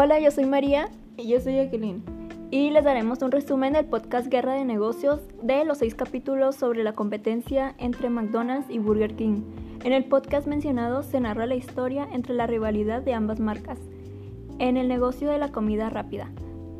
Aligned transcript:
Hola, 0.00 0.20
yo 0.20 0.30
soy 0.30 0.46
María. 0.46 0.90
Y 1.16 1.26
yo 1.26 1.40
soy 1.40 1.56
Jacqueline. 1.56 2.04
Y 2.52 2.70
les 2.70 2.84
daremos 2.84 3.20
un 3.20 3.32
resumen 3.32 3.72
del 3.72 3.84
podcast 3.84 4.28
Guerra 4.28 4.52
de 4.52 4.64
Negocios 4.64 5.18
de 5.42 5.64
los 5.64 5.78
seis 5.78 5.96
capítulos 5.96 6.54
sobre 6.54 6.84
la 6.84 6.92
competencia 6.92 7.74
entre 7.78 8.08
McDonald's 8.08 8.70
y 8.70 8.78
Burger 8.78 9.16
King. 9.16 9.42
En 9.82 9.92
el 9.92 10.04
podcast 10.04 10.46
mencionado 10.46 11.02
se 11.02 11.18
narra 11.18 11.46
la 11.46 11.56
historia 11.56 12.06
entre 12.12 12.34
la 12.34 12.46
rivalidad 12.46 13.02
de 13.02 13.12
ambas 13.12 13.40
marcas 13.40 13.80
en 14.60 14.76
el 14.76 14.86
negocio 14.86 15.30
de 15.30 15.38
la 15.38 15.50
comida 15.50 15.90
rápida, 15.90 16.30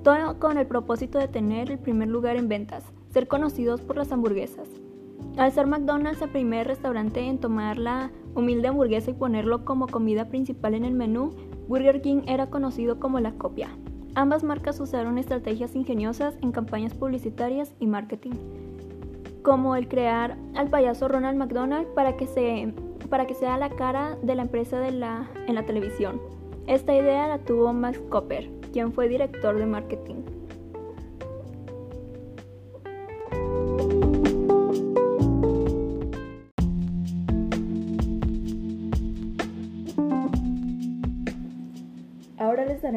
todo 0.04 0.38
con 0.38 0.56
el 0.56 0.68
propósito 0.68 1.18
de 1.18 1.26
tener 1.26 1.72
el 1.72 1.80
primer 1.80 2.06
lugar 2.06 2.36
en 2.36 2.46
ventas, 2.46 2.84
ser 3.10 3.26
conocidos 3.26 3.80
por 3.80 3.96
las 3.96 4.12
hamburguesas. 4.12 4.68
Al 5.36 5.50
ser 5.50 5.66
McDonald's 5.66 6.22
el 6.22 6.30
primer 6.30 6.68
restaurante 6.68 7.18
en 7.26 7.38
tomar 7.38 7.78
la 7.78 8.12
humilde 8.36 8.68
hamburguesa 8.68 9.10
y 9.10 9.14
ponerlo 9.14 9.64
como 9.64 9.88
comida 9.88 10.28
principal 10.28 10.74
en 10.74 10.84
el 10.84 10.94
menú, 10.94 11.32
Burger 11.68 12.00
King 12.00 12.22
era 12.26 12.48
conocido 12.48 12.98
como 12.98 13.20
la 13.20 13.32
copia. 13.32 13.68
Ambas 14.14 14.42
marcas 14.42 14.80
usaron 14.80 15.18
estrategias 15.18 15.76
ingeniosas 15.76 16.34
en 16.40 16.50
campañas 16.50 16.94
publicitarias 16.94 17.74
y 17.78 17.86
marketing, 17.86 18.32
como 19.42 19.76
el 19.76 19.86
crear 19.86 20.36
al 20.54 20.68
payaso 20.68 21.08
Ronald 21.08 21.36
McDonald 21.36 21.86
para 21.94 22.16
que, 22.16 22.26
sea 22.26 23.58
la 23.58 23.68
cara 23.68 24.16
de 24.22 24.34
la 24.34 24.42
empresa 24.42 24.88
en 24.88 24.98
la 25.00 25.66
televisión. 25.66 26.20
Esta 26.66 26.94
idea 26.94 27.28
la 27.28 27.38
tuvo 27.38 27.72
Max 27.74 28.00
Copper, 28.08 28.50
quien 28.72 28.92
fue 28.92 29.08
director 29.08 29.56
de 29.56 29.66
marketing. 29.66 30.37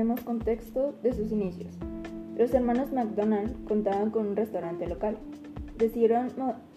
Daremos 0.01 0.21
contexto 0.21 0.95
de 1.03 1.13
sus 1.13 1.31
inicios. 1.31 1.77
Los 2.35 2.51
hermanos 2.55 2.91
McDonald 2.91 3.53
contaban 3.65 4.09
con 4.09 4.29
un 4.29 4.35
restaurante 4.35 4.87
local. 4.87 5.15
Decidieron 5.77 6.29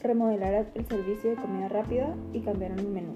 remodelar 0.02 0.70
el 0.74 0.84
servicio 0.84 1.30
de 1.30 1.36
comida 1.36 1.70
rápida 1.70 2.14
y 2.34 2.40
cambiaron 2.40 2.80
el 2.80 2.88
menú. 2.88 3.14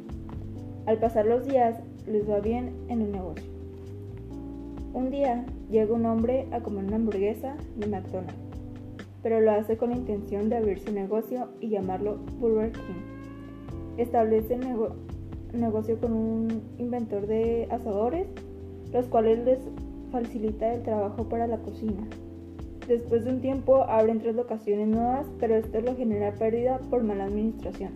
Al 0.87 0.97
pasar 0.97 1.27
los 1.27 1.47
días, 1.47 1.79
les 2.07 2.27
va 2.27 2.41
bien 2.41 2.73
en 2.89 3.03
el 3.03 3.13
negocio. 3.13 3.45
Un 4.95 5.11
día 5.11 5.45
llega 5.71 5.93
un 5.93 6.07
hombre 6.07 6.47
a 6.53 6.61
comer 6.61 6.87
una 6.87 6.97
hamburguesa 6.97 7.57
de 7.77 7.89
McDonald's, 7.89 8.35
pero 9.23 9.43
lo 9.43 9.51
hace 9.51 9.77
con 9.77 9.91
la 9.91 9.97
intención 9.97 10.49
de 10.49 10.57
abrir 10.57 10.79
su 10.79 10.91
negocio 10.91 11.51
y 11.61 11.69
llamarlo 11.69 12.17
Burger 12.41 12.73
King. 12.73 13.99
Establece 13.99 14.59
negocio 15.53 16.01
con 16.01 16.15
un 16.15 16.63
inventor 16.79 17.27
de 17.27 17.69
asadores 17.71 18.27
los 18.93 19.07
cuales 19.07 19.45
les 19.45 19.59
facilita 20.11 20.75
el 20.75 20.83
trabajo 20.83 21.29
para 21.29 21.47
la 21.47 21.59
cocina. 21.59 22.07
Después 22.87 23.25
de 23.25 23.33
un 23.33 23.41
tiempo 23.41 23.83
abren 23.83 24.19
tres 24.19 24.35
locaciones 24.35 24.89
nuevas, 24.89 25.27
pero 25.39 25.57
esto 25.57 25.81
lo 25.81 25.95
genera 25.95 26.33
pérdida 26.33 26.79
por 26.91 27.05
mala 27.05 27.25
administración. 27.25 27.91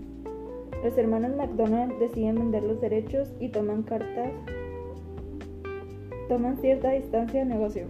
Los 0.85 0.99
hermanos 0.99 1.37
McDonald 1.37 1.99
deciden 1.99 2.37
vender 2.37 2.63
los 2.65 2.81
derechos 2.81 3.33
y 3.41 3.49
toman 3.49 3.85
cartas, 3.85 4.33
toman 6.29 6.59
cierta 6.59 6.91
distancia 6.91 7.41
del 7.41 7.49
negocio. 7.49 7.87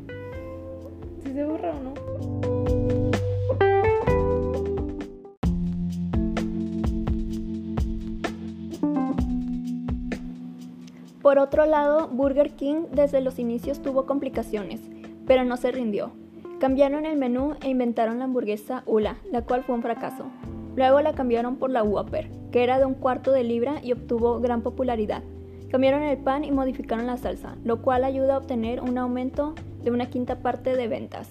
Si 1.25 1.33
se 1.33 1.45
borra 1.45 1.75
o 1.75 1.83
no. 1.83 2.52
Por 11.33 11.39
otro 11.39 11.65
lado, 11.65 12.09
Burger 12.09 12.51
King 12.51 12.89
desde 12.93 13.23
los 13.23 13.39
inicios 13.39 13.81
tuvo 13.81 14.05
complicaciones, 14.05 14.83
pero 15.27 15.47
no 15.47 15.57
se 15.57 15.73
rindió. 15.73 16.13
Cambiaron 16.61 17.07
el 17.07 17.17
menú 17.17 17.55
e 17.63 17.71
inventaron 17.71 18.19
la 18.19 18.27
hamburguesa 18.27 18.83
Ula, 18.85 19.17
la 19.31 19.41
cual 19.41 19.65
fue 19.65 19.75
un 19.75 19.81
fracaso. 19.81 20.27
Luego 20.77 21.01
la 21.01 21.15
cambiaron 21.15 21.57
por 21.57 21.71
la 21.71 21.83
Whopper, 21.83 22.29
que 22.51 22.63
era 22.63 22.79
de 22.79 22.85
un 22.85 22.93
cuarto 22.93 23.33
de 23.33 23.45
libra 23.45 23.77
y 23.83 23.93
obtuvo 23.93 24.41
gran 24.41 24.61
popularidad. 24.61 25.23
Cambiaron 25.71 26.03
el 26.03 26.19
pan 26.19 26.45
y 26.45 26.53
modificaron 26.53 27.07
la 27.07 27.17
salsa, 27.17 27.57
lo 27.65 27.81
cual 27.81 28.05
ayuda 28.05 28.35
a 28.35 28.39
obtener 28.39 28.83
un 28.83 28.99
aumento 28.99 29.55
de 29.83 29.91
una 29.91 30.11
quinta 30.11 30.41
parte 30.41 30.77
de 30.77 30.87
ventas. 30.87 31.31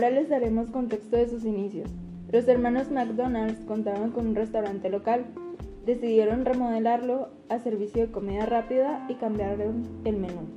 Ahora 0.00 0.12
les 0.12 0.30
daremos 0.30 0.70
contexto 0.70 1.18
de 1.18 1.28
sus 1.28 1.44
inicios. 1.44 1.90
Los 2.32 2.48
hermanos 2.48 2.90
McDonald's 2.90 3.62
contaban 3.66 4.12
con 4.12 4.28
un 4.28 4.34
restaurante 4.34 4.88
local. 4.88 5.26
Decidieron 5.84 6.46
remodelarlo 6.46 7.28
a 7.50 7.58
servicio 7.58 8.06
de 8.06 8.10
comida 8.10 8.46
rápida 8.46 9.04
y 9.10 9.16
cambiaron 9.16 9.86
el 10.06 10.16
menú. 10.16 10.48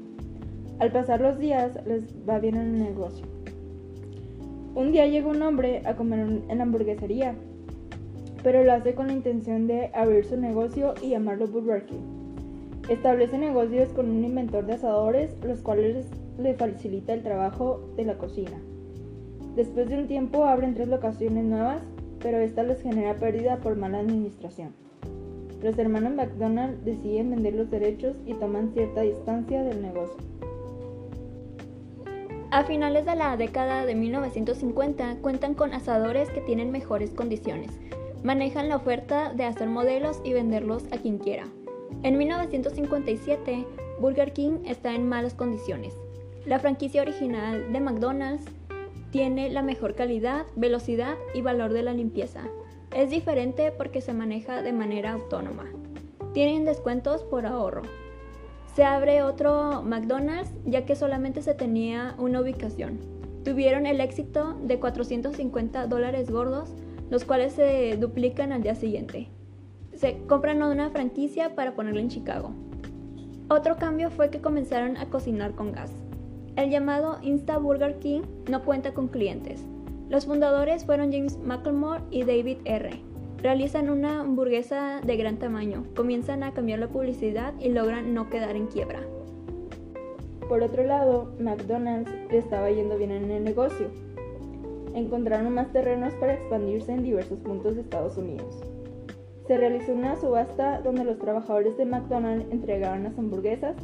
Al 0.80 0.94
pasar 0.94 1.20
los 1.20 1.40
días 1.40 1.78
les 1.86 2.06
va 2.26 2.40
bien 2.40 2.56
en 2.56 2.76
el 2.76 2.84
negocio. 2.84 3.26
Un 4.76 4.94
día 4.94 5.08
llega 5.08 5.28
un 5.28 5.42
hombre 5.42 5.82
a 5.86 5.98
comer 5.98 6.20
en 6.48 6.58
la 6.58 6.64
hamburguesería, 6.64 7.36
pero 8.44 8.64
lo 8.64 8.72
hace 8.72 8.96
con 8.96 9.08
la 9.08 9.14
intención 9.14 9.68
de 9.68 9.92
abrir 9.94 10.24
su 10.24 10.38
negocio 10.38 10.94
y 11.02 11.10
llamarlo 11.10 11.48
Burger 11.48 11.86
King. 11.86 12.88
Establece 12.88 13.38
negocios 13.38 13.90
con 13.90 14.10
un 14.10 14.24
inventor 14.24 14.66
de 14.66 14.76
asadores, 14.76 15.36
los 15.44 15.60
cuales 15.60 16.08
le 16.40 16.54
facilita 16.54 17.14
el 17.14 17.24
trabajo 17.24 17.82
de 17.98 18.06
la 18.06 18.18
cocina. 18.18 18.58
Después 19.56 19.88
de 19.90 20.00
un 20.00 20.08
tiempo 20.08 20.46
abren 20.46 20.74
tres 20.74 20.88
locaciones 20.88 21.46
nuevas, 21.46 21.82
pero 22.20 22.40
esta 22.40 22.64
les 22.64 22.82
genera 22.82 23.16
pérdida 23.16 23.58
por 23.58 23.76
mala 23.76 24.00
administración. 24.00 24.74
Los 25.62 25.78
hermanos 25.78 26.14
McDonald 26.14 26.84
deciden 26.84 27.30
vender 27.30 27.54
los 27.54 27.70
derechos 27.70 28.18
y 28.26 28.34
toman 28.34 28.74
cierta 28.74 29.02
distancia 29.02 29.64
del 29.64 29.82
negocio. 29.82 30.18
A 32.50 32.64
finales 32.66 33.06
de 33.06 33.16
la 33.16 33.38
década 33.38 33.86
de 33.86 33.96
1950 33.96 35.18
cuentan 35.22 35.54
con 35.54 35.74
asadores 35.74 36.30
que 36.30 36.42
tienen 36.42 36.72
mejores 36.72 37.12
condiciones. 37.12 37.72
Manejan 38.24 38.70
la 38.70 38.76
oferta 38.76 39.34
de 39.34 39.46
hacer 39.46 39.70
modelos 39.70 40.22
y 40.24 40.34
venderlos 40.34 40.84
a 40.92 40.98
quien 40.98 41.18
quiera. 41.18 41.46
En 42.04 42.18
1957, 42.18 43.66
Burger 44.00 44.34
King 44.34 44.60
está 44.66 44.94
en 44.94 45.08
malas 45.08 45.34
condiciones. 45.34 45.94
La 46.46 46.60
franquicia 46.60 47.02
original 47.02 47.72
de 47.72 47.80
McDonald's 47.80 48.46
tiene 49.14 49.52
la 49.52 49.62
mejor 49.62 49.94
calidad, 49.94 50.48
velocidad 50.56 51.14
y 51.36 51.42
valor 51.42 51.72
de 51.72 51.84
la 51.84 51.94
limpieza. 51.94 52.50
Es 52.92 53.12
diferente 53.12 53.72
porque 53.72 54.02
se 54.02 54.12
maneja 54.12 54.64
de 54.64 54.74
manera 54.74 55.14
autónoma. 55.14 55.66
Tienen 56.34 56.66
descuentos 56.66 57.24
por 57.24 57.46
ahorro. 57.46 57.84
Se 58.76 58.84
abre 58.84 59.22
otro 59.22 59.84
McDonald's 59.84 60.52
ya 60.66 60.84
que 60.86 60.96
solamente 60.96 61.44
se 61.44 61.54
tenía 61.54 62.16
una 62.18 62.42
ubicación. 62.42 63.02
Tuvieron 63.46 63.86
el 63.86 64.02
éxito 64.02 64.58
de 64.64 64.80
450 64.80 65.86
dólares 65.86 66.32
gordos, 66.32 66.74
los 67.12 67.24
cuales 67.24 67.54
se 67.54 67.96
duplican 67.98 68.52
al 68.52 68.64
día 68.64 68.74
siguiente. 68.74 69.30
Se 69.94 70.18
compran 70.26 70.64
una 70.64 70.90
franquicia 70.90 71.54
para 71.54 71.76
ponerla 71.76 72.02
en 72.02 72.10
Chicago. 72.10 72.56
Otro 73.48 73.78
cambio 73.78 74.10
fue 74.10 74.32
que 74.32 74.42
comenzaron 74.42 74.98
a 74.98 75.12
cocinar 75.12 75.54
con 75.54 75.72
gas. 75.72 76.03
El 76.56 76.70
llamado 76.70 77.18
Insta 77.24 77.58
Burger 77.58 77.98
King 77.98 78.22
no 78.48 78.64
cuenta 78.64 78.94
con 78.94 79.08
clientes. 79.08 79.66
Los 80.10 80.28
fundadores 80.28 80.86
fueron 80.86 81.12
James 81.12 81.40
McLemore 81.40 82.04
y 82.12 82.24
David 82.26 82.58
R. 82.66 82.92
Realizan 83.42 83.90
una 83.90 84.20
hamburguesa 84.20 85.02
de 85.04 85.18
gran 85.18 85.38
tamaño, 85.38 85.84
comienzan 85.96 86.44
a 86.44 86.54
cambiar 86.54 86.78
la 86.78 86.90
publicidad 86.90 87.56
y 87.60 87.70
logran 87.70 88.14
no 88.14 88.30
quedar 88.30 88.56
en 88.56 88.68
quiebra. 88.68 89.00
Por 90.48 90.62
otro 90.62 90.84
lado, 90.84 91.34
McDonald's 91.40 92.12
le 92.30 92.38
estaba 92.38 92.70
yendo 92.70 93.00
bien 93.00 93.12
en 93.12 93.32
el 93.32 93.44
negocio. 93.44 93.88
Encontraron 94.94 95.56
más 95.56 95.74
terrenos 95.74 96.14
para 96.16 96.36
expandirse 96.36 96.92
en 96.92 97.02
diversos 97.02 97.40
puntos 97.40 97.74
de 97.74 97.82
Estados 97.82 98.16
Unidos. 98.16 98.62
Se 99.48 99.58
realizó 99.58 99.94
una 99.94 100.16
subasta 100.18 100.82
donde 100.82 101.04
los 101.04 101.18
trabajadores 101.18 101.76
de 101.78 101.86
McDonald's 101.86 102.46
entregaban 102.52 103.04
las 103.04 103.18
hamburguesas 103.18 103.76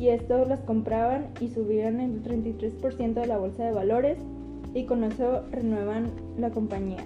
y 0.00 0.08
esto 0.08 0.46
las 0.46 0.60
compraban 0.60 1.26
y 1.40 1.48
subían 1.48 2.00
el 2.00 2.22
33% 2.22 3.12
de 3.12 3.26
la 3.26 3.36
bolsa 3.36 3.66
de 3.66 3.72
valores 3.72 4.18
y 4.72 4.86
con 4.86 5.04
eso 5.04 5.42
renuevan 5.50 6.10
la 6.38 6.48
compañía. 6.50 7.04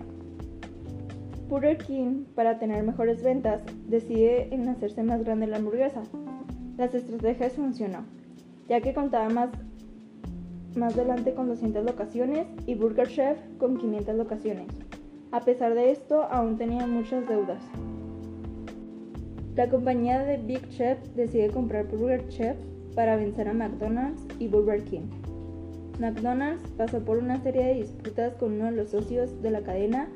Burger 1.49 1.77
King, 1.77 2.25
para 2.37 2.61
tener 2.61 2.85
mejores 2.85 3.21
ventas, 3.25 3.63
decide 3.89 4.55
en 4.55 4.69
hacerse 4.69 5.03
más 5.03 5.25
grande 5.25 5.49
la 5.49 5.57
hamburguesa. 5.57 6.03
Las 6.77 6.95
estrategias 6.95 7.55
funcionó, 7.55 8.05
ya 8.69 8.81
que 8.81 8.95
contaba 8.95 9.29
más, 9.29 9.51
más 10.77 10.97
adelante 10.97 11.35
con 11.35 11.49
200 11.49 11.85
locaciones 11.85 12.47
y 12.65 12.77
Burger 12.77 13.09
Chef 13.09 13.39
con 13.59 13.77
500 13.77 14.15
locaciones. 14.15 14.69
A 15.33 15.41
pesar 15.41 15.75
de 15.75 15.91
esto, 15.91 16.23
aún 16.31 16.59
tenía 16.59 16.87
muchas 16.87 17.27
deudas. 17.27 17.61
La 19.57 19.69
compañía 19.69 20.21
de 20.21 20.37
Big 20.37 20.69
Chef 20.69 20.99
decide 21.17 21.51
comprar 21.51 21.89
Burger 21.89 22.29
Chef 22.29 22.57
para 22.95 23.17
vencer 23.17 23.49
a 23.49 23.53
McDonald's 23.53 24.23
y 24.39 24.49
Burger 24.49 24.85
King. 24.85 25.09
McDonald's 25.99 26.69
pasó 26.77 27.01
por 27.01 27.19
una 27.19 27.41
serie 27.41 27.65
de 27.65 27.75
disputas 27.75 28.35
con 28.35 28.55
uno 28.55 28.67
de 28.67 28.73
los 28.73 28.91
socios 28.91 29.43
de 29.43 29.51
la 29.51 29.63
cadena 29.63 30.09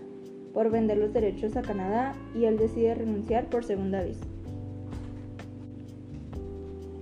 por 0.53 0.71
vender 0.71 0.99
los 0.99 1.13
derechos 1.13 1.57
a 1.57 1.63
Canadá 1.63 2.15
y 2.35 2.45
él 2.45 2.59
decide 2.59 2.95
renunciar 2.95 3.47
por 3.47 3.65
segunda 3.65 4.03
vez. 4.03 4.19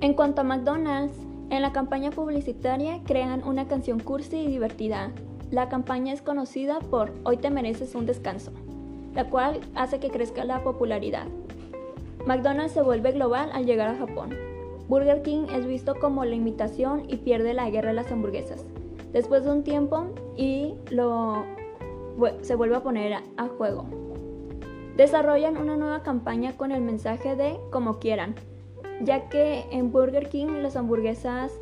En 0.00 0.12
cuanto 0.14 0.42
a 0.42 0.44
McDonald's, 0.44 1.16
en 1.48 1.62
la 1.62 1.72
campaña 1.72 2.10
publicitaria 2.10 3.00
crean 3.04 3.42
una 3.44 3.66
canción 3.66 4.00
cursi 4.00 4.36
y 4.36 4.46
divertida. 4.48 5.12
La 5.50 5.68
campaña 5.68 6.12
es 6.12 6.22
conocida 6.22 6.80
por 6.80 7.12
Hoy 7.22 7.38
te 7.38 7.50
mereces 7.50 7.94
un 7.94 8.04
descanso, 8.04 8.52
la 9.14 9.30
cual 9.30 9.60
hace 9.74 10.00
que 10.00 10.10
crezca 10.10 10.44
la 10.44 10.62
popularidad. 10.62 11.26
McDonald's 12.26 12.72
se 12.72 12.82
vuelve 12.82 13.12
global 13.12 13.50
al 13.52 13.64
llegar 13.64 13.88
a 13.88 13.96
Japón. 13.96 14.30
Burger 14.88 15.22
King 15.22 15.46
es 15.52 15.66
visto 15.66 15.96
como 15.96 16.24
la 16.24 16.34
imitación 16.34 17.04
y 17.08 17.16
pierde 17.16 17.54
la 17.54 17.68
guerra 17.70 17.88
de 17.88 17.94
las 17.94 18.12
hamburguesas. 18.12 18.64
Después 19.12 19.44
de 19.44 19.50
un 19.50 19.64
tiempo 19.64 20.06
y 20.36 20.74
lo 20.90 21.44
se 22.42 22.54
vuelve 22.54 22.76
a 22.76 22.82
poner 22.82 23.12
a 23.36 23.48
juego. 23.48 23.86
Desarrollan 24.96 25.58
una 25.58 25.76
nueva 25.76 26.02
campaña 26.02 26.56
con 26.56 26.72
el 26.72 26.80
mensaje 26.80 27.36
de 27.36 27.58
como 27.70 27.98
quieran, 27.98 28.34
ya 29.02 29.28
que 29.28 29.66
en 29.70 29.92
Burger 29.92 30.28
King 30.28 30.62
las 30.62 30.76
hamburguesas 30.76 31.52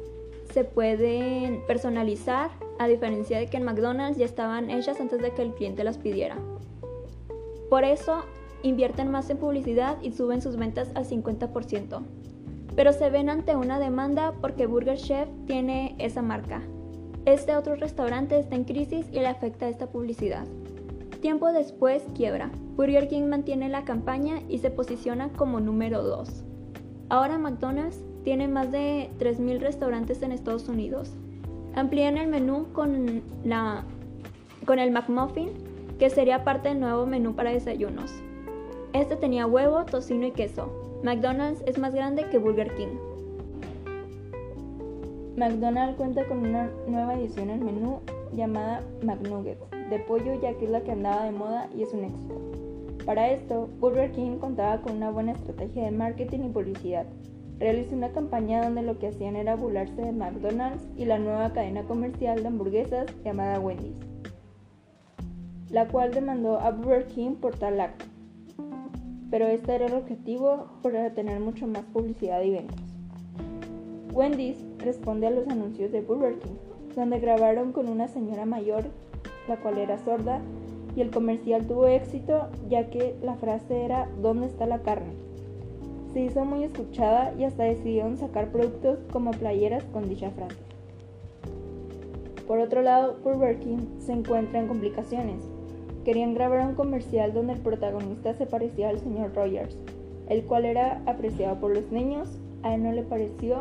se 0.53 0.62
pueden 0.62 1.67
personalizar, 1.67 2.50
a 2.79 2.87
diferencia 2.87 3.38
de 3.38 3.47
que 3.47 3.56
en 3.56 3.65
McDonald's 3.65 4.19
ya 4.19 4.25
estaban 4.25 4.71
hechas 4.71 5.00
antes 5.00 5.21
de 5.21 5.32
que 5.32 5.43
el 5.43 5.55
cliente 5.55 5.82
las 5.82 5.99
pidiera. 5.99 6.37
Por 7.71 7.82
eso 7.85 8.23
invierten 8.62 9.11
más 9.11 9.31
en 9.31 9.38
publicidad 9.38 10.00
y 10.00 10.12
suben 10.12 10.41
sus 10.41 10.56
ventas 10.56 10.91
al 10.94 11.05
50%. 11.05 12.03
Pero 12.76 12.93
se 12.93 13.11
ven 13.11 13.29
ante 13.29 13.56
una 13.56 13.79
demanda 13.79 14.35
porque 14.41 14.67
Burger 14.67 14.97
Chef 14.97 15.29
tiene 15.47 15.94
esa 15.99 16.23
marca. 16.23 16.62
Este 17.25 17.56
otro 17.56 17.76
restaurante 17.76 18.38
está 18.38 18.56
en 18.56 18.65
crisis 18.65 19.06
y 19.11 19.21
le 19.21 19.29
afecta 19.29 19.69
esta 19.69 19.87
publicidad. 19.87 20.47
Tiempo 21.21 21.53
después 21.53 22.03
quiebra. 22.15 22.50
Burger 22.76 23.09
King 23.09 23.29
mantiene 23.29 23.69
la 23.69 23.85
campaña 23.85 24.41
y 24.49 24.59
se 24.59 24.71
posiciona 24.71 25.31
como 25.31 25.61
número 25.61 26.03
2. 26.03 26.44
Ahora 27.09 27.38
McDonald's 27.38 28.03
tiene 28.25 28.49
más 28.49 28.71
de 28.73 29.11
3.000 29.19 29.61
restaurantes 29.61 30.21
en 30.23 30.32
Estados 30.32 30.69
Unidos. 30.69 31.15
Amplían 31.75 32.19
el 32.19 32.29
menú 32.29 32.67
con, 32.73 33.23
la, 33.44 33.85
con 34.67 34.79
el 34.79 34.91
McMuffin, 34.91 35.50
que 35.99 36.11
sería 36.11 36.44
parte 36.44 36.71
del 36.71 36.81
nuevo 36.81 37.06
menú 37.06 37.35
para 37.35 37.53
desayunos. 37.53 38.12
Este 38.93 39.17
tenía 39.17 39.47
huevo, 39.47 39.85
tocino 39.85 40.26
y 40.26 40.32
queso. 40.32 40.94
McDonald's 41.04 41.62
es 41.66 41.76
más 41.76 41.92
grande 41.92 42.24
que 42.30 42.38
Burger 42.38 42.74
King. 42.76 42.96
McDonald's 45.36 45.98
cuenta 45.98 46.24
con 46.24 46.38
una 46.38 46.70
nueva 46.88 47.12
edición 47.16 47.50
al 47.50 47.60
menú 47.60 48.00
llamada 48.34 48.80
McNuggets 49.02 49.60
de 49.90 49.98
pollo 49.98 50.40
ya 50.40 50.54
que 50.54 50.64
es 50.64 50.70
la 50.70 50.80
que 50.80 50.92
andaba 50.92 51.26
de 51.26 51.32
moda 51.32 51.68
y 51.76 51.82
es 51.82 51.92
un 51.92 52.04
éxito. 52.04 52.40
Para 53.04 53.30
esto, 53.30 53.68
Burger 53.80 54.12
King 54.12 54.38
contaba 54.38 54.80
con 54.80 54.96
una 54.96 55.10
buena 55.10 55.32
estrategia 55.32 55.84
de 55.84 55.90
marketing 55.90 56.44
y 56.44 56.48
publicidad. 56.48 57.04
Realizó 57.58 57.94
una 57.94 58.12
campaña 58.12 58.64
donde 58.64 58.80
lo 58.80 58.98
que 58.98 59.08
hacían 59.08 59.36
era 59.36 59.56
burlarse 59.56 60.00
de 60.00 60.12
McDonald's 60.12 60.86
y 60.96 61.04
la 61.04 61.18
nueva 61.18 61.52
cadena 61.52 61.82
comercial 61.82 62.40
de 62.40 62.48
hamburguesas 62.48 63.14
llamada 63.22 63.60
Wendy's, 63.60 64.00
la 65.68 65.86
cual 65.86 66.14
demandó 66.14 66.58
a 66.60 66.70
Burger 66.70 67.08
King 67.08 67.34
por 67.34 67.54
tal 67.58 67.78
acto. 67.78 68.06
Pero 69.34 69.48
este 69.48 69.75
era 69.75 69.86
el 69.86 69.94
objetivo 69.94 70.69
para 70.81 71.10
tener 71.10 71.40
mucho 71.40 71.66
más 71.66 71.82
publicidad 71.86 72.40
y 72.42 72.52
ventas. 72.52 72.78
Wendy's 74.12 74.64
responde 74.78 75.26
a 75.26 75.32
los 75.32 75.48
anuncios 75.48 75.90
de 75.90 76.02
Burger 76.02 76.38
King, 76.38 76.54
donde 76.94 77.19
grabaron 77.19 77.72
con 77.72 77.88
una 77.88 78.06
señora 78.06 78.46
mayor, 78.46 78.84
la 79.48 79.56
cual 79.56 79.78
era 79.78 79.98
sorda, 79.98 80.40
y 80.94 81.00
el 81.00 81.10
comercial 81.10 81.66
tuvo 81.66 81.88
éxito 81.88 82.48
ya 82.69 82.90
que 82.90 83.16
la 83.25 83.34
frase 83.34 83.84
era 83.84 84.08
¿Dónde 84.22 84.46
está 84.46 84.66
la 84.66 84.82
carne? 84.82 85.14
Se 86.12 86.20
hizo 86.20 86.44
muy 86.44 86.62
escuchada 86.62 87.34
y 87.37 87.42
hasta 87.42 87.64
decidieron 87.64 88.16
sacar 88.16 88.52
productos 88.52 89.00
como 89.12 89.32
playeras 89.32 89.82
con 89.82 90.08
dicha 90.08 90.30
frase. 90.30 90.62
Por 92.46 92.60
otro 92.60 92.82
lado, 92.82 93.16
Burger 93.25 93.58
King 93.58 93.98
se 93.98 94.12
encuentra 94.12 94.60
en 94.60 94.69
complicaciones. 94.69 95.53
Querían 96.04 96.34
grabar 96.34 96.66
un 96.66 96.74
comercial 96.74 97.32
donde 97.32 97.54
el 97.54 97.60
protagonista 97.60 98.34
se 98.34 98.44
parecía 98.44 98.90
al 98.90 99.00
señor 99.00 99.34
Rogers, 99.34 99.76
el 100.28 100.44
cual 100.44 100.66
era 100.66 101.02
apreciado 101.06 101.58
por 101.60 101.74
los 101.74 101.90
niños, 101.90 102.38
a 102.62 102.74
él 102.74 102.82
no 102.82 102.92
le 102.92 103.02
pareció 103.02 103.60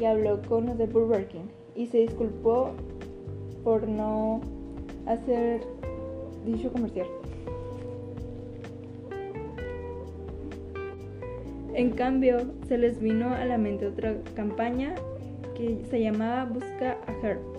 y 0.00 0.04
habló 0.04 0.40
con 0.42 0.66
los 0.66 0.78
de 0.78 0.86
Burger 0.86 1.28
King 1.28 1.48
y 1.74 1.86
se 1.86 1.98
disculpó 1.98 2.70
por 3.64 3.86
no 3.86 4.40
hacer 5.06 5.60
dicho 6.46 6.72
comercial. 6.72 7.06
En 11.74 11.90
cambio, 11.90 12.38
se 12.66 12.78
les 12.78 12.98
vino 12.98 13.32
a 13.34 13.44
la 13.44 13.58
mente 13.58 13.86
otra 13.86 14.16
campaña 14.34 14.94
que 15.54 15.84
se 15.90 16.00
llamaba 16.00 16.44
Busca 16.46 16.96
a 17.06 17.12
Herb, 17.22 17.57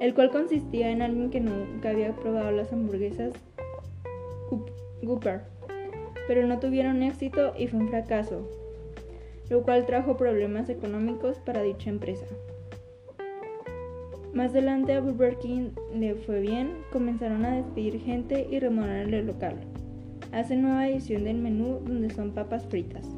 el 0.00 0.14
cual 0.14 0.30
consistía 0.30 0.90
en 0.90 1.02
alguien 1.02 1.30
que 1.30 1.40
nunca 1.40 1.90
había 1.90 2.14
probado 2.14 2.50
las 2.50 2.72
hamburguesas 2.72 3.32
Gooper, 5.02 5.42
pero 6.26 6.46
no 6.46 6.58
tuvieron 6.58 7.02
éxito 7.02 7.52
y 7.56 7.66
fue 7.68 7.80
un 7.80 7.88
fracaso, 7.88 8.48
lo 9.48 9.62
cual 9.62 9.86
trajo 9.86 10.16
problemas 10.16 10.68
económicos 10.68 11.38
para 11.38 11.62
dicha 11.62 11.90
empresa. 11.90 12.26
Más 14.32 14.50
adelante 14.50 14.92
a 14.92 15.00
Burger 15.00 15.38
King 15.38 15.70
le 15.94 16.14
fue 16.14 16.40
bien, 16.40 16.72
comenzaron 16.92 17.44
a 17.44 17.56
despedir 17.56 18.00
gente 18.00 18.46
y 18.50 18.58
remodelar 18.58 19.14
el 19.14 19.26
local. 19.26 19.56
Hacen 20.32 20.62
nueva 20.62 20.88
edición 20.88 21.24
del 21.24 21.38
menú 21.38 21.80
donde 21.86 22.10
son 22.10 22.32
papas 22.32 22.66
fritas. 22.66 23.08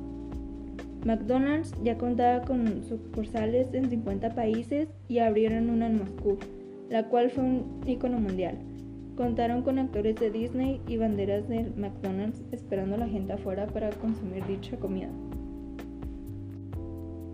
McDonald's 1.05 1.75
ya 1.83 1.97
contaba 1.97 2.43
con 2.43 2.85
sucursales 2.85 3.73
en 3.73 3.89
50 3.89 4.35
países 4.35 4.89
y 5.09 5.19
abrieron 5.19 5.71
una 5.71 5.87
en 5.87 5.99
Moscú, 5.99 6.39
la 6.89 7.09
cual 7.09 7.31
fue 7.31 7.45
un 7.45 7.81
icono 7.87 8.19
mundial. 8.19 8.59
Contaron 9.17 9.63
con 9.63 9.79
actores 9.79 10.17
de 10.17 10.31
Disney 10.31 10.81
y 10.87 10.97
banderas 10.97 11.49
de 11.49 11.73
McDonald's 11.77 12.43
esperando 12.53 12.95
a 12.95 12.99
la 12.99 13.09
gente 13.09 13.33
afuera 13.33 13.67
para 13.67 13.91
consumir 13.91 14.47
dicha 14.47 14.77
comida. 14.77 15.11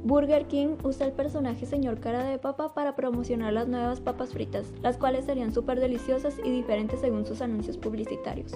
Burger 0.04 0.46
King 0.46 0.76
usa 0.82 1.06
el 1.06 1.12
personaje 1.12 1.64
Señor 1.64 1.98
Cara 1.98 2.24
de 2.24 2.38
Papa 2.38 2.74
para 2.74 2.94
promocionar 2.94 3.55
las 3.55 3.69
nuevas 3.69 4.00
papas 4.00 4.32
fritas, 4.32 4.70
las 4.82 4.98
cuales 4.98 5.24
serían 5.24 5.55
súper 5.55 5.81
deliciosas 5.81 6.36
y 6.44 6.50
diferentes 6.50 7.00
según 7.00 7.24
sus 7.24 7.40
anuncios 7.40 7.79
publicitarios. 7.79 8.52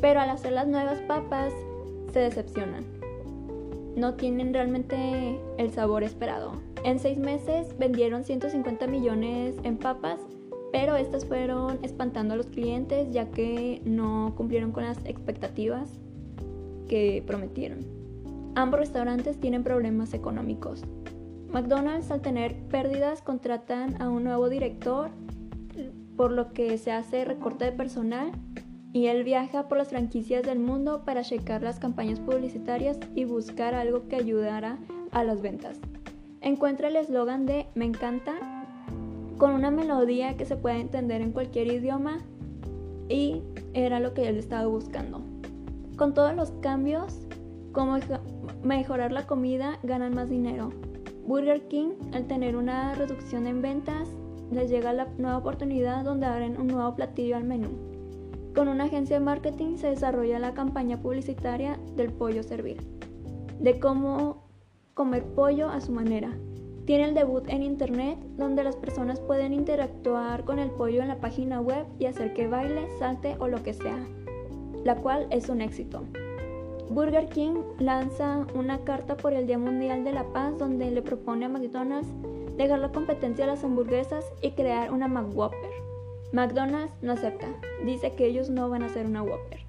Pero 0.00 0.20
al 0.20 0.30
hacer 0.30 0.52
las 0.52 0.68
nuevas 0.68 1.00
papas, 1.00 1.52
se 2.12 2.20
decepcionan. 2.20 2.84
No 3.96 4.14
tienen 4.14 4.54
realmente 4.54 5.40
el 5.58 5.72
sabor 5.72 6.04
esperado. 6.04 6.52
En 6.84 6.98
seis 6.98 7.18
meses 7.18 7.76
vendieron 7.78 8.24
150 8.24 8.86
millones 8.86 9.56
en 9.62 9.76
papas, 9.76 10.20
pero 10.72 10.96
estas 10.96 11.24
fueron 11.24 11.78
espantando 11.82 12.34
a 12.34 12.36
los 12.36 12.46
clientes 12.46 13.08
ya 13.10 13.30
que 13.30 13.82
no 13.84 14.34
cumplieron 14.36 14.72
con 14.72 14.84
las 14.84 14.98
expectativas 15.04 15.98
que 16.88 17.22
prometieron. 17.26 17.80
Ambos 18.54 18.80
restaurantes 18.80 19.38
tienen 19.38 19.64
problemas 19.64 20.14
económicos. 20.14 20.84
McDonald's 21.48 22.10
al 22.10 22.20
tener 22.20 22.54
pérdidas 22.68 23.22
contratan 23.22 24.00
a 24.00 24.08
un 24.10 24.24
nuevo 24.24 24.48
director, 24.48 25.10
por 26.16 26.32
lo 26.32 26.52
que 26.52 26.76
se 26.78 26.92
hace 26.92 27.24
recorte 27.24 27.64
de 27.64 27.72
personal 27.72 28.32
y 28.92 29.06
él 29.06 29.22
viaja 29.22 29.68
por 29.68 29.78
las 29.78 29.88
franquicias 29.88 30.42
del 30.42 30.58
mundo 30.58 31.04
para 31.04 31.22
checar 31.22 31.62
las 31.62 31.78
campañas 31.78 32.20
publicitarias 32.20 32.98
y 33.14 33.24
buscar 33.24 33.74
algo 33.74 34.08
que 34.08 34.16
ayudara 34.16 34.78
a 35.12 35.24
las 35.24 35.40
ventas. 35.40 35.80
Encuentra 36.40 36.88
el 36.88 36.96
eslogan 36.96 37.46
de 37.46 37.66
Me 37.74 37.84
encanta 37.84 38.34
con 39.38 39.52
una 39.52 39.70
melodía 39.70 40.36
que 40.36 40.44
se 40.44 40.56
puede 40.56 40.80
entender 40.80 41.20
en 41.20 41.32
cualquier 41.32 41.68
idioma 41.68 42.18
y 43.08 43.42
era 43.74 44.00
lo 44.00 44.14
que 44.14 44.28
él 44.28 44.36
estaba 44.36 44.66
buscando. 44.66 45.22
Con 45.96 46.14
todos 46.14 46.34
los 46.34 46.50
cambios, 46.60 47.26
como 47.72 47.96
mejorar 48.62 49.12
la 49.12 49.26
comida, 49.26 49.78
ganan 49.82 50.14
más 50.14 50.28
dinero. 50.28 50.70
Burger 51.26 51.68
King, 51.68 51.90
al 52.12 52.26
tener 52.26 52.56
una 52.56 52.94
reducción 52.94 53.46
en 53.46 53.62
ventas, 53.62 54.08
les 54.50 54.70
llega 54.70 54.92
la 54.92 55.08
nueva 55.18 55.38
oportunidad 55.38 56.04
donde 56.04 56.26
abren 56.26 56.58
un 56.60 56.68
nuevo 56.68 56.94
platillo 56.94 57.36
al 57.36 57.44
menú. 57.44 57.68
Con 58.54 58.68
una 58.68 58.84
agencia 58.84 59.18
de 59.18 59.24
marketing 59.24 59.76
se 59.76 59.88
desarrolla 59.88 60.38
la 60.38 60.54
campaña 60.54 61.00
publicitaria 61.00 61.78
del 61.96 62.12
pollo 62.12 62.42
servir, 62.42 62.78
de 63.60 63.78
cómo 63.78 64.47
comer 64.98 65.22
pollo 65.22 65.68
a 65.68 65.80
su 65.80 65.92
manera. 65.92 66.32
Tiene 66.84 67.04
el 67.04 67.14
debut 67.14 67.48
en 67.48 67.62
internet 67.62 68.18
donde 68.36 68.64
las 68.64 68.74
personas 68.74 69.20
pueden 69.20 69.52
interactuar 69.52 70.44
con 70.44 70.58
el 70.58 70.72
pollo 70.72 71.02
en 71.02 71.06
la 71.06 71.20
página 71.20 71.60
web 71.60 71.86
y 72.00 72.06
hacer 72.06 72.34
que 72.34 72.48
baile, 72.48 72.88
salte 72.98 73.36
o 73.38 73.46
lo 73.46 73.62
que 73.62 73.74
sea, 73.74 73.96
la 74.84 74.96
cual 74.96 75.28
es 75.30 75.48
un 75.50 75.60
éxito. 75.60 76.02
Burger 76.90 77.28
King 77.28 77.62
lanza 77.78 78.44
una 78.56 78.82
carta 78.82 79.16
por 79.16 79.34
el 79.34 79.46
Día 79.46 79.58
Mundial 79.58 80.02
de 80.02 80.12
la 80.12 80.24
Paz 80.32 80.58
donde 80.58 80.90
le 80.90 81.00
propone 81.00 81.44
a 81.44 81.48
McDonald's 81.48 82.08
dejar 82.56 82.80
la 82.80 82.90
competencia 82.90 83.44
a 83.44 83.48
las 83.48 83.62
hamburguesas 83.62 84.24
y 84.42 84.50
crear 84.50 84.92
una 84.92 85.06
McWhopper. 85.06 85.70
McDonald's 86.32 86.92
no 87.02 87.12
acepta, 87.12 87.46
dice 87.84 88.16
que 88.16 88.26
ellos 88.26 88.50
no 88.50 88.68
van 88.68 88.82
a 88.82 88.86
hacer 88.86 89.06
una 89.06 89.22
Whopper. 89.22 89.60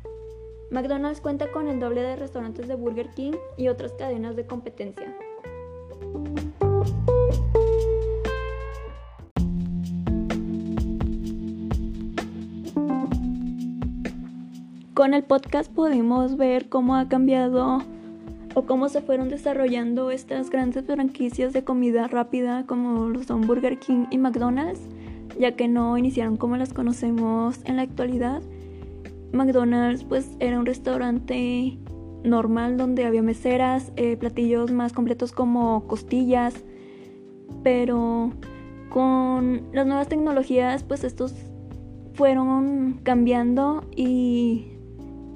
McDonald's 0.71 1.19
cuenta 1.19 1.51
con 1.51 1.67
el 1.67 1.79
doble 1.79 2.01
de 2.01 2.15
restaurantes 2.15 2.67
de 2.67 2.75
Burger 2.75 3.09
King 3.09 3.33
y 3.57 3.69
otras 3.69 3.93
cadenas 3.93 4.35
de 4.35 4.45
competencia. 4.45 5.15
Con 14.99 15.13
el 15.13 15.23
podcast 15.23 15.71
pudimos 15.71 16.35
ver 16.35 16.67
cómo 16.67 16.97
ha 16.97 17.07
cambiado 17.07 17.81
o 18.53 18.63
cómo 18.63 18.89
se 18.89 18.99
fueron 18.99 19.29
desarrollando 19.29 20.11
estas 20.11 20.49
grandes 20.49 20.83
franquicias 20.83 21.53
de 21.53 21.63
comida 21.63 22.09
rápida 22.09 22.65
como 22.65 23.07
lo 23.07 23.23
son 23.23 23.47
Burger 23.47 23.79
King 23.79 24.07
y 24.11 24.17
McDonald's, 24.17 24.81
ya 25.39 25.55
que 25.55 25.69
no 25.69 25.97
iniciaron 25.97 26.35
como 26.35 26.57
las 26.57 26.73
conocemos 26.73 27.61
en 27.63 27.77
la 27.77 27.83
actualidad. 27.83 28.41
McDonald's 29.31 30.03
pues 30.03 30.35
era 30.41 30.59
un 30.59 30.65
restaurante 30.65 31.77
normal 32.25 32.75
donde 32.75 33.05
había 33.05 33.21
meseras, 33.21 33.93
eh, 33.95 34.17
platillos 34.17 34.69
más 34.73 34.91
completos 34.91 35.31
como 35.31 35.87
costillas, 35.87 36.65
pero 37.63 38.33
con 38.89 39.61
las 39.71 39.87
nuevas 39.87 40.09
tecnologías 40.09 40.83
pues 40.83 41.05
estos 41.05 41.33
fueron 42.15 42.99
cambiando 43.03 43.85
y 43.95 44.68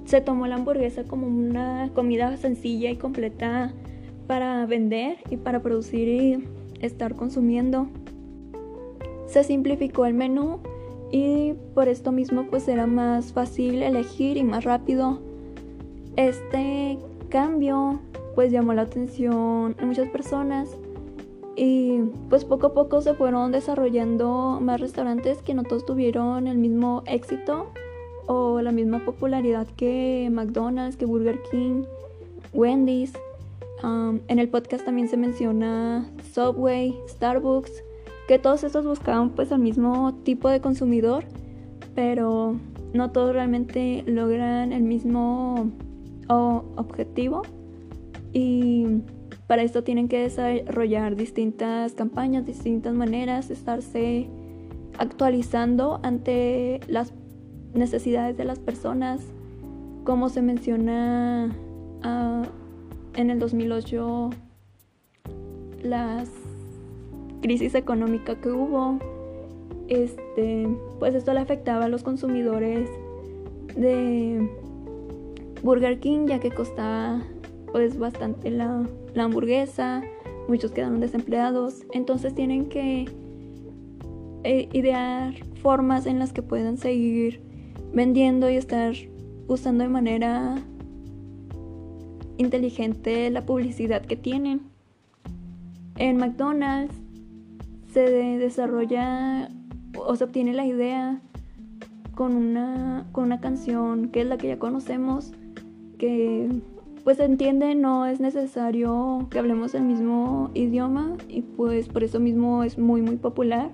se 0.05 0.21
tomó 0.21 0.47
la 0.47 0.55
hamburguesa 0.55 1.03
como 1.03 1.27
una 1.27 1.89
comida 1.93 2.35
sencilla 2.37 2.89
y 2.89 2.97
completa 2.97 3.73
para 4.27 4.65
vender 4.65 5.17
y 5.29 5.37
para 5.37 5.61
producir 5.61 6.07
y 6.07 6.43
estar 6.81 7.15
consumiendo. 7.15 7.87
Se 9.27 9.43
simplificó 9.43 10.05
el 10.05 10.13
menú 10.13 10.59
y 11.11 11.53
por 11.73 11.87
esto 11.87 12.11
mismo 12.11 12.47
pues 12.49 12.67
era 12.67 12.87
más 12.87 13.33
fácil 13.33 13.81
elegir 13.81 14.37
y 14.37 14.43
más 14.43 14.63
rápido. 14.63 15.19
Este 16.15 16.97
cambio 17.29 17.99
pues 18.35 18.51
llamó 18.51 18.73
la 18.73 18.83
atención 18.83 19.75
de 19.79 19.85
muchas 19.85 20.09
personas 20.09 20.75
y 21.55 21.99
pues 22.29 22.45
poco 22.45 22.67
a 22.67 22.73
poco 22.73 23.01
se 23.01 23.13
fueron 23.13 23.51
desarrollando 23.51 24.59
más 24.61 24.81
restaurantes 24.81 25.41
que 25.41 25.53
no 25.53 25.63
todos 25.63 25.85
tuvieron 25.85 26.47
el 26.47 26.57
mismo 26.57 27.03
éxito 27.05 27.67
o 28.27 28.61
la 28.61 28.71
misma 28.71 28.99
popularidad 28.99 29.67
que 29.75 30.29
McDonald's, 30.31 30.97
que 30.97 31.05
Burger 31.05 31.39
King, 31.51 31.83
Wendy's. 32.53 33.13
En 33.83 34.39
el 34.39 34.47
podcast 34.47 34.85
también 34.85 35.09
se 35.09 35.17
menciona 35.17 36.09
Subway, 36.33 36.95
Starbucks, 37.09 37.83
que 38.29 38.39
todos 38.39 38.63
estos 38.63 38.85
buscaban 38.85 39.31
pues 39.31 39.51
al 39.51 39.59
mismo 39.59 40.13
tipo 40.23 40.47
de 40.49 40.61
consumidor, 40.61 41.25
pero 41.93 42.55
no 42.93 43.11
todos 43.11 43.33
realmente 43.33 44.03
logran 44.07 44.71
el 44.71 44.83
mismo 44.83 45.69
objetivo 46.29 47.41
y 48.31 49.01
para 49.47 49.61
esto 49.63 49.83
tienen 49.83 50.07
que 50.07 50.19
desarrollar 50.19 51.15
distintas 51.15 51.93
campañas, 51.93 52.45
distintas 52.45 52.93
maneras, 52.93 53.51
estarse 53.51 54.27
actualizando 54.97 55.99
ante 56.03 56.79
las 56.87 57.13
necesidades 57.73 58.37
de 58.37 58.45
las 58.45 58.59
personas, 58.59 59.21
como 60.03 60.29
se 60.29 60.41
menciona 60.41 61.55
ah, 62.03 62.43
en 63.15 63.29
el 63.29 63.39
2008 63.39 64.29
las 65.83 66.29
crisis 67.41 67.75
económica 67.75 68.35
que 68.35 68.49
hubo, 68.49 68.99
este, 69.87 70.67
pues 70.99 71.13
esto 71.13 71.33
le 71.33 71.41
afectaba 71.41 71.85
a 71.85 71.89
los 71.89 72.03
consumidores 72.03 72.89
de 73.75 74.49
Burger 75.61 75.99
King 75.99 76.27
ya 76.27 76.39
que 76.39 76.51
costaba 76.51 77.21
pues 77.71 77.97
bastante 77.97 78.49
la, 78.49 78.87
hamburguesa, 79.17 80.03
muchos 80.47 80.71
quedaron 80.71 80.99
desempleados, 80.99 81.83
entonces 81.91 82.33
tienen 82.33 82.69
que 82.69 83.05
eh, 84.43 84.69
idear 84.73 85.33
formas 85.61 86.05
en 86.05 86.19
las 86.19 86.33
que 86.33 86.41
puedan 86.41 86.77
seguir 86.77 87.41
vendiendo 87.93 88.49
y 88.49 88.55
estar 88.55 88.93
usando 89.47 89.83
de 89.83 89.89
manera 89.89 90.55
inteligente 92.37 93.29
la 93.29 93.45
publicidad 93.45 94.01
que 94.01 94.15
tienen. 94.15 94.61
En 95.97 96.17
McDonald's 96.17 96.95
se 97.93 98.01
desarrolla 98.01 99.49
o 99.97 100.15
se 100.15 100.23
obtiene 100.23 100.53
la 100.53 100.65
idea 100.65 101.21
con 102.15 102.35
una, 102.35 103.05
con 103.11 103.25
una 103.25 103.39
canción 103.39 104.09
que 104.09 104.21
es 104.21 104.27
la 104.27 104.37
que 104.37 104.47
ya 104.47 104.59
conocemos, 104.59 105.31
que 105.97 106.49
pues 107.03 107.17
se 107.17 107.25
entiende, 107.25 107.75
no 107.75 108.05
es 108.05 108.19
necesario 108.19 109.27
que 109.29 109.37
hablemos 109.37 109.75
el 109.75 109.83
mismo 109.83 110.49
idioma 110.53 111.15
y 111.27 111.41
pues 111.41 111.87
por 111.89 112.03
eso 112.03 112.19
mismo 112.19 112.63
es 112.63 112.77
muy 112.77 113.01
muy 113.01 113.17
popular 113.17 113.71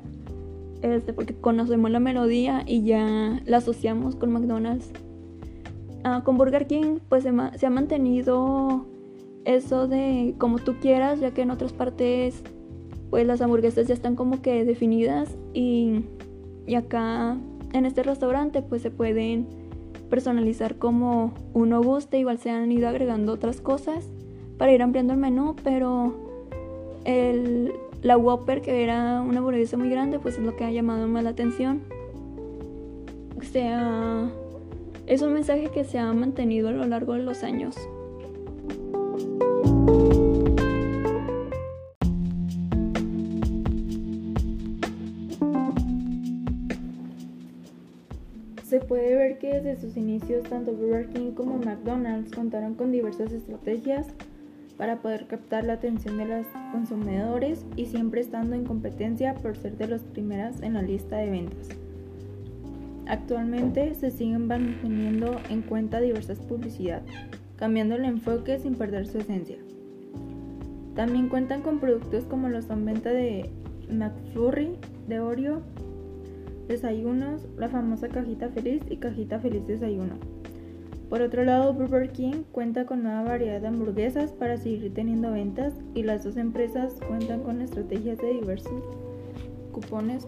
este, 0.81 1.13
porque 1.13 1.33
conocemos 1.33 1.91
la 1.91 2.00
melodía 2.00 2.63
y 2.65 2.83
ya 2.83 3.41
la 3.45 3.57
asociamos 3.57 4.15
con 4.15 4.31
McDonald's. 4.31 4.91
Ah, 6.03 6.21
con 6.24 6.38
Burger 6.38 6.65
King 6.65 7.00
pues 7.09 7.24
se, 7.24 7.33
se, 7.57 7.65
ha 7.65 7.69
mantenido 7.69 8.86
eso 9.43 9.88
de 9.88 10.36
como 10.38 10.59
tú 10.59 10.75
quieras, 10.79 11.19
ya 11.19 11.31
que 11.31 11.41
en 11.41 11.51
otras 11.51 11.74
partes 11.74 12.41
pues 13.09 13.25
las 13.25 13.41
hamburguesas 13.41 13.88
ya 13.88 13.93
están 13.93 14.15
como 14.15 14.41
que 14.41 14.63
definidas 14.63 15.36
y, 15.53 16.05
y 16.65 16.75
acá 16.75 17.38
en 17.74 17.86
este 17.86 18.03
restaurante 18.03 18.62
pues 18.62 18.81
se 18.81 18.91
pueden 18.91 19.48
personalizar 20.09 20.75
como 20.75 21.33
uno 21.53 21.81
guste, 21.81 22.17
igual 22.17 22.38
se 22.38 22.50
han 22.50 22.71
ido 22.71 22.88
agregando 22.88 23.33
otras 23.33 23.62
cosas 23.62 24.09
para 24.57 24.71
ir 24.71 24.81
ampliando 24.81 25.13
el 25.13 25.19
menú, 25.19 25.55
pero 25.63 26.13
el, 27.05 27.74
la 28.01 28.18
Whopper, 28.18 28.62
que 28.62 28.84
era 28.84 29.22
una 29.22 29.39
hamburguesa 29.39 29.77
muy 29.77 29.89
grande, 29.89 30.20
pues 30.20 30.38
es 30.38 30.44
lo 30.44 30.56
que 30.56 30.63
ha 30.65 30.72
llamado 30.72 31.08
más 31.08 31.24
la 31.24 31.32
atención. 31.32 31.82
O 33.38 33.44
sea, 33.44 34.29
es 35.08 35.22
un 35.22 35.34
mensaje 35.34 35.70
que 35.74 35.84
se 35.84 36.00
ha 36.00 36.12
mantenido 36.13 36.70
a 36.70 36.72
lo 36.72 36.86
largo 36.86 37.13
de 37.13 37.24
los 37.24 37.44
años. 37.44 37.75
Se 48.63 48.79
puede 48.79 49.15
ver 49.15 49.39
que 49.39 49.60
desde 49.60 49.82
sus 49.82 49.98
inicios 49.98 50.44
tanto 50.44 50.72
Burger 50.74 51.08
King 51.08 51.32
como 51.32 51.58
McDonald's 51.58 52.32
contaron 52.32 52.75
con 52.75 52.91
diversas 52.91 53.32
estrategias 53.32 54.06
para 54.79 55.01
poder 55.01 55.27
captar 55.27 55.65
la 55.65 55.74
atención 55.74 56.17
de 56.17 56.25
los 56.25 56.48
consumidores 56.71 57.65
y 57.75 57.88
siempre 57.88 58.21
estando 58.21 58.55
en 58.55 58.63
competencia 58.63 59.36
por 59.36 59.57
ser 59.57 59.77
de 59.77 59.89
las 59.89 60.03
primeras 60.03 60.62
en 60.62 60.75
la 60.75 60.81
lista 60.81 61.17
de 61.17 61.29
ventas. 61.29 61.67
Actualmente 63.05 63.93
se 63.95 64.09
siguen 64.09 64.48
manteniendo 64.48 65.36
en 65.50 65.63
cuenta 65.63 66.00
diversas 66.00 66.39
publicidad, 66.39 67.01
cambiando 67.57 67.95
el 67.95 68.05
enfoque 68.05 68.57
sin 68.57 68.75
perder 68.75 69.05
su 69.05 69.17
esencia. 69.17 69.57
También 70.95 71.27
cuentan 71.27 71.62
con 71.62 71.79
productos 71.79 72.24
como 72.24 72.48
los 72.48 72.63
son 72.63 72.86
venta 72.86 73.09
de 73.09 73.50
McFlurry, 73.91 74.77
de 75.09 75.19
Oreo, 75.19 75.62
desayunos, 76.69 77.45
la 77.57 77.67
famosa 77.67 78.07
cajita 78.07 78.48
feliz 78.48 78.81
y 78.89 78.95
cajita 78.95 79.39
feliz 79.39 79.67
desayuno. 79.67 80.38
Por 81.09 81.23
otro 81.23 81.43
lado, 81.43 81.73
Burger 81.73 82.11
King 82.11 82.43
cuenta 82.51 82.85
con 82.85 82.99
una 82.99 83.23
variedad 83.23 83.59
de 83.59 83.67
hamburguesas 83.67 84.31
para 84.31 84.57
seguir 84.57 84.93
teniendo 84.93 85.31
ventas 85.31 85.73
y 85.95 86.03
las 86.03 86.23
dos 86.23 86.37
empresas 86.37 86.99
cuentan 87.07 87.41
con 87.41 87.61
estrategias 87.61 88.19
de 88.19 88.33
diversos 88.33 88.83
cupones. 89.71 90.27